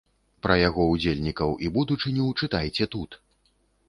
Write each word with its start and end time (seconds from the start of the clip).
Пра 0.43 0.53
яго 0.59 0.85
ўдзельнікаў 0.93 1.53
і 1.67 1.69
будучыню 1.75 2.25
чытайце 2.47 2.89
тут! 2.97 3.11